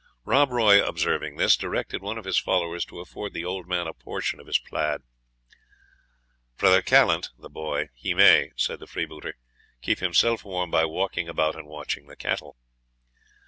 [0.25, 3.93] Rob Roy observing this, directed one of his followers to afford the old man a
[3.93, 5.03] portion of his plaid;
[6.55, 9.35] "for the callant (boy), he may," said the freebooter,
[9.83, 12.57] "keep himself warm by walking about and watching the cattle."